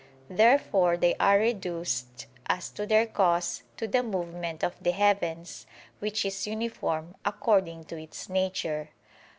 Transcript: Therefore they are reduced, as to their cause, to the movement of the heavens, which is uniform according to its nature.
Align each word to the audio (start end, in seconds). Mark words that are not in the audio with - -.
Therefore 0.31 0.97
they 0.97 1.13
are 1.19 1.37
reduced, 1.37 2.25
as 2.47 2.71
to 2.71 2.87
their 2.87 3.05
cause, 3.05 3.61
to 3.77 3.87
the 3.87 4.01
movement 4.01 4.63
of 4.63 4.73
the 4.81 4.93
heavens, 4.93 5.67
which 5.99 6.25
is 6.25 6.47
uniform 6.47 7.13
according 7.23 7.83
to 7.83 7.97
its 7.99 8.27
nature. 8.27 8.89